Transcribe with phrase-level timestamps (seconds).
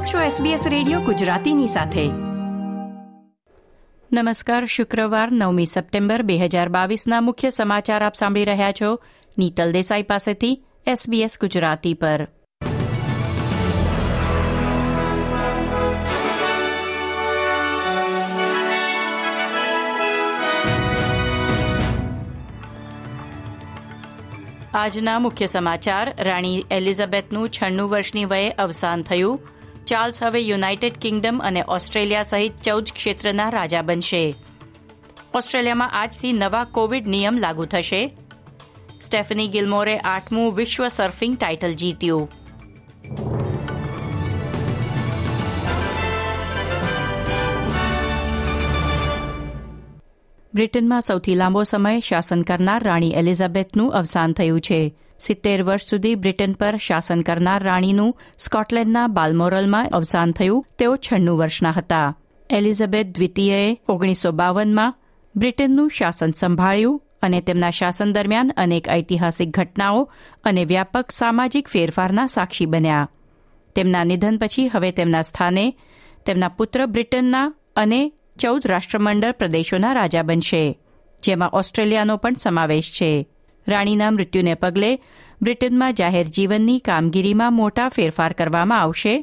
[0.00, 2.08] આપ છો SBS radio ગુજરાતીની સાથે.
[4.12, 9.00] નમસ્કાર, શુક્રવાર નવમી સપ્ટેમ્બર બે હજાર બાવીસના મુખ્ય સમાચાર આપ સાંભળી રહ્યા છો.
[9.38, 12.28] નીતલ દેસાઈ પાસેથી SBS ગુજરાતી પર.
[24.74, 29.40] આજના મુખ્ય સમાચાર, રાણી એલિઝાબેથનું છન્નું વર્ષની વયે અવસાન થયું.
[29.90, 34.34] ચાર્લ્સ હવે યુનાઇટેડ કિંગડમ અને ઓસ્ટ્રેલિયા સહિત ચૌદ ક્ષેત્રના રાજા બનશે.
[35.34, 38.16] ઓસ્ટ્રેલિયામાં આજથી નવા કોવિડ નિયમ લાગુ થશે.
[39.02, 42.30] સ્ટેફની ગિલમોરે આઠમું વિશ્વ સર્ફિંગ ટાઇટલ જીત્યું.
[50.54, 54.94] બ્રિટનમાં સૌથી લાંબો સમય શાસન કરનાર રાણી એલિઝાબેથનું અવસાન થયું છે.
[55.20, 60.64] સિત્તેર વર્ષ સુધી બ્રિટન પર શાસન કરનાર રાણીનું સ્કોટલેન્ડના બાલમોરલમાં અવસાન થયું.
[60.78, 62.16] તેઓ છન્નું વર્ષના હતા.
[62.50, 64.94] એલિઝાબેથ દ્વિતીયએ ઓગણીસો બાવનમાં
[65.36, 70.10] બ્રિટનનું શાસન સંભાળ્યું અને તેમના શાસન દરમિયાન અનેક ઐતિહાસિક ઘટનાઓ
[70.44, 73.08] અને વ્યાપક સામાજિક ફેરફારના સાક્ષી બન્યા.
[73.74, 75.66] તેમના નિધન પછી હવે તેમના સ્થાને
[76.26, 80.78] તેમના પુત્ર બ્રિટનના અને ચૌદ રાષ્ટ્રમંડળ પ્રદેશોના રાજા બનશે,
[81.22, 83.28] જેમાં ઓસ્ટ્રેલિયાનો પણ સમાવેશ છે.
[83.70, 84.92] રાણીના મૃત્યુને પગલે
[85.42, 89.14] બ્રિટનમાં જાહેર જીવનની કામગીરીમાં મોટા ફેરફાર કરવામાં આવશે.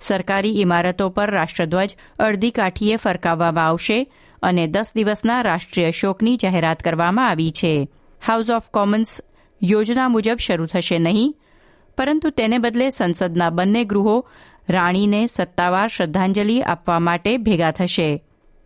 [0.00, 3.98] સરકારી ઇમારતો પર રાષ્ટ્રધ્વજ અડધી કાઠીએ ફરકાવવામાં આવશે
[4.42, 7.74] અને દસ દિવસના રાષ્ટ્રીય શોકની જાહેરાત કરવામાં આવી છે.
[8.26, 9.20] હાઉસ ઓફ કોમન્સ
[9.60, 11.34] યોજના મુજબ શરૂ થશે નહીં,
[11.98, 14.16] પરંતુ તેને બદલે સંસદના બંને ગૃહો
[14.68, 18.10] રાણીને સત્તાવાર શ્રદ્ધાંજલિ આપવા માટે ભેગા થશે.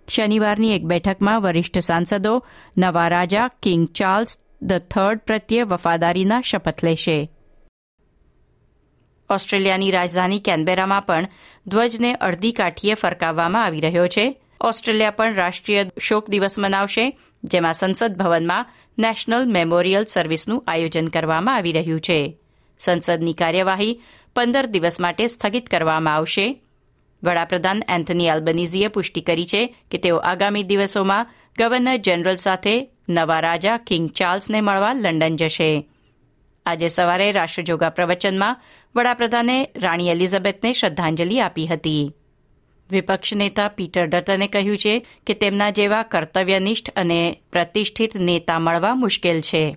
[0.08, 2.34] શનિવારની એક બેઠકમાં વરિષ્ઠ સાંસદો
[2.78, 7.30] નવા રાજા કિંગ ચાર્લ્સ ધ થર્ડ પ્રત્યે વફાદારીના શપથ લેશે.
[9.30, 11.26] ઓસ્ટ્રેલિયાની રાજધાની કેનબેરામાં પણ
[11.66, 14.42] ધ્વજને અડધી કાઠીએ ફરકાવવામાં આવી રહ્યો છે.
[14.60, 18.66] ઓસ્ટ્રેલિયા પણ રાષ્ટ્રીય શોક દિવસ મનાવશે, જેમાં સંસદ ભવનમાં
[18.98, 22.38] નેશનલ મેમોરિયલ સર્વિસનું આયોજન કરવામાં આવી રહ્યું છે.
[22.78, 24.00] સંસદની કાર્યવાહી
[24.36, 26.62] પંદર દિવસ માટે સ્થગિત કરવામાં આવશે.
[27.22, 31.26] વડાપ્રધાન એન્થની આલ્બનીઝીએ પુષ્ટિ કરી છે કે તેઓ આગામી દિવસોમાં
[31.58, 35.88] ગવર્નર જનરલ સાથે નવા રાજા કિંગ ચાર્લ્સને મળવા લંડન જશે.
[36.66, 38.60] આજે સવારે રાષ્ટ્રજોગા પ્રવચનમાં
[38.96, 42.10] વડાપ્રધાને રાણી એલિઝાબેથને શ્રદ્ધાંજલિ આપી હતી.
[42.90, 49.40] વિપક્ષ નેતા પીટર ડટને કહ્યું છે કે તેમના જેવા કર્તવ્યનિષ્ઠ અને પ્રતિષ્ઠિત નેતા મળવા મુશ્કેલ
[49.40, 49.76] છે.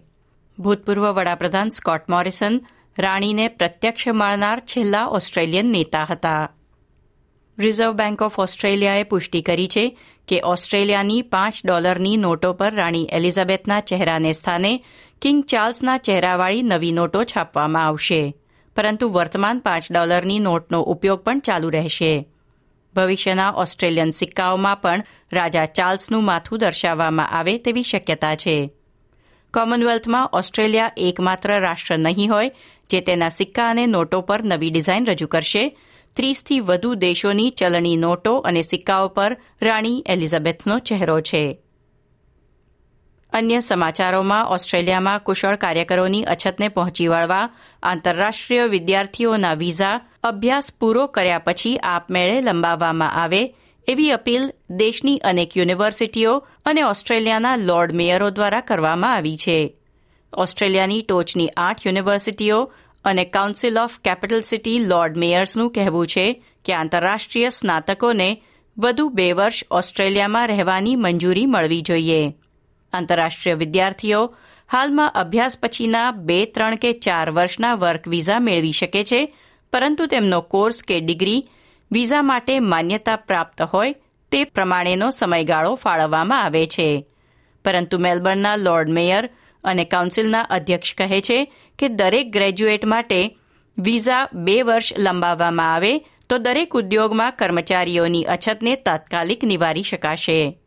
[0.60, 2.62] ભૂતપૂર્વ વડાપ્રધાન સ્કોટ મોરિસન
[3.00, 6.52] રાણીને પ્રત્યક્ષ મળનાર છેલ્લા ઓસ્ટ્રેલિયન નેતા હતા.
[7.60, 9.98] રિઝર્વ બેંક ઓફ ઓસ્ટ્રેલિયાએ પુષ્ટિ કરી છે
[10.28, 14.84] કે ઓસ્ટ્રેલિયાની પાંચ ડોલરની નોટો પર રાણી એલિઝાબેથના ચહેરાને સ્થાને
[15.22, 18.36] કિંગ ચાર્લ્સના ચહેરાવાળી નવી નોટો છાપવામાં આવશે.
[18.76, 22.28] પરંતુ વર્તમાન પાંચ ડોલરની નોટનો ઉપયોગ પણ ચાલુ રહેશે.
[22.96, 25.04] ભવિષ્યના ઓસ્ટ્રેલિયન સિક્કાઓમાં પણ
[25.34, 28.70] રાજા ચાર્લ્સનું માથું દર્શાવવામાં આવે તેવી શક્યતા છે.
[29.54, 32.52] કોમનવેલ્થમાં ઓસ્ટ્રેલિયા એકમાત્ર રાષ્ટ્ર નહીં હોય,
[32.90, 35.78] જે તેના સિક્કા અને નોટો પર નવી ડિઝાઇન રજૂ કરશે
[36.16, 41.62] ત્રીસથી વધુ દેશોની ચલણી નોટો અને સિક્કાઓ પર રાણી એલિઝાબેથનો ચહેરો છે.
[43.34, 47.50] અન્ય સમાચારોમાં ઓસ્ટ્રેલિયામાં કુશળ કાર્યકરોની અછતને પહોંચી વળવા
[47.84, 53.56] આંતરરાષ્ટ્રીય વિદ્યાર્થીઓના વિઝા અભ્યાસ પૂરો કર્યા પછી આપમેળે લંબાવવામાં આવે
[53.88, 59.76] એવી અપીલ દેશની અનેક યુનિવર્સિટીઓ અને ઓસ્ટ્રેલિયાના લોર્ડ મેયરો દ્વારા કરવામાં આવી છે.
[60.34, 62.74] ઓસ્ટ્રેલિયાની ટોચની આઠ યુનિવર્સિટીઓ
[63.10, 66.26] અને council of capital city lord મેયર્સનું કહેવું છે
[66.66, 68.30] કે આંતરરાષ્ટ્રીય સ્નાતકોને
[68.78, 72.34] વધુ બે વર્ષ ઓસ્ટ્રેલિયામાં રહેવાની મંજૂરી મળવી જોઈએ.
[72.94, 74.36] આંતરરાષ્ટ્રીય વિદ્યાર્થીઓ
[74.72, 79.36] હાલમાં અભ્યાસ પછીના બે, ત્રણ કે ચાર વર્ષના વર્ક વિઝા મેળવી શકે છે,
[79.74, 81.50] પરંતુ તેમનો કોર્સ કે ડિગ્રી
[81.92, 83.96] વિઝા માટે માન્યતા પ્રાપ્ત હોય
[84.32, 87.06] તે પ્રમાણેનો સમયગાળો ફાળવવામાં આવે છે.
[87.66, 89.30] પરંતુ મેલબર્નના લોર્ડ મેયર
[89.64, 93.38] અને કાઉન્સિલના અધ્યક્ષ કહે છે કે દરેક ગ્રેજ્યુએટ માટે
[93.78, 96.00] વિઝા બે વર્ષ લંબાવવામાં આવે
[96.30, 100.60] તો દરેક ઉદ્યોગમાં કર્મચારીઓની અછતને તાત્કાલિક નિવારી શકાશે.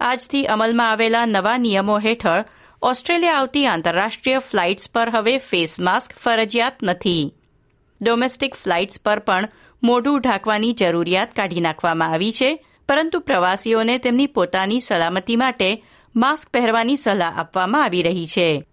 [0.00, 2.44] આજથી અમલમાં આવેલા નવા નિયમો હેઠળ
[2.82, 7.34] ઓસ્ટ્રેલિયા આવતી આંતરરાષ્ટ્રીય ફ્લાઇટ્સ પર હવે ફેસ માસ્ક ફરજિયાત નથી.
[8.02, 9.48] ડોમેસ્ટિક ફ્લાઇટ્સ પર પણ
[9.82, 15.84] મોઢું ઢાંકવાની જરૂરિયાત કાઢી નાખવામાં આવી છે, પરંતુ પ્રવાસીઓને તેમની પોતાની સલામતી માટે
[16.16, 18.64] માસ્ક પહેરવાની સલાહ આપવામાં આવી રહી છે.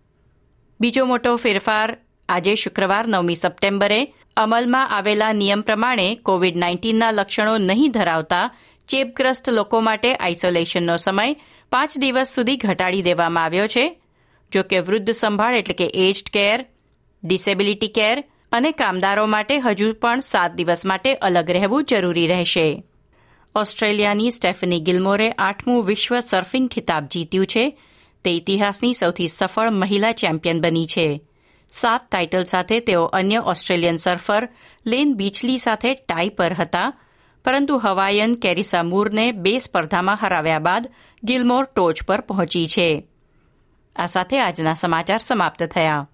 [0.79, 1.97] બીજો મોટો ફેરફાર
[2.29, 8.51] આજે શુક્રવાર નવમી સપ્ટેમ્બરે અમલમાં આવેલા નિયમ પ્રમાણે કોવિડ નાઇન્ટીનના લક્ષણો નહીં ધરાવતા
[8.87, 11.35] ચેપગ્રસ્ત લોકો માટે આઇસોલેશનનો સમય
[11.71, 14.01] પાંચ દિવસ સુધી ઘટાડી દેવામાં આવ્યો છે.
[14.51, 16.65] જો કે વૃદ્ધ સંભાળ એટલે કે એજડ કેર,
[17.23, 22.83] ડિસેબિલિટી કેર અને કામદારો માટે હજુ પણ સાત દિવસ માટે અલગ રહેવું જરૂરી રહેશે.
[23.55, 27.81] ઓસ્ટ્રેલિયાની સ્ટેફની ગિલમોરે આઠમું વિશ્વ સર્ફિંગ ખિતાબ જીત્યું છે.
[28.23, 31.21] તે ઇતિહાસની સૌથી સફળ મહિલા ચેમ્પિયન બની છે.
[31.71, 34.49] સાત ટાઇટલ સાથે તેઓ અન્ય ઓસ્ટ્રેલિયન સર્ફર
[34.85, 36.93] લેન બીચલી સાથે ટાઈ પર હતા.
[37.45, 40.87] પરંતુ હવાયન કેરિસા મૂરને બે સ્પર્ધામાં હરાવ્યા બાદ
[41.23, 43.07] ગિલમોર ટોચ પર પહોંચી છે.
[43.95, 46.07] આ સાથે આજના સમાચાર સમાપ્ત થયા.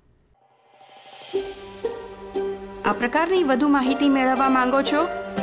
[2.86, 5.27] આ પ્રકારની વધુ માહિતી મેળવવા માંગો છો?